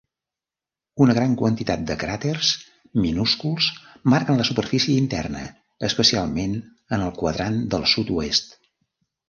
Una 1.05 1.15
gran 1.17 1.35
quantitat 1.41 1.83
de 1.91 1.97
cràters 2.03 2.49
minúsculs 3.03 3.69
marquen 4.15 4.41
la 4.41 4.49
superfície 4.51 4.97
interna, 5.05 5.45
especialment 5.91 6.59
en 6.63 7.07
el 7.09 7.17
quadrant 7.23 7.63
del 7.77 7.89
sud-oest. 7.97 8.55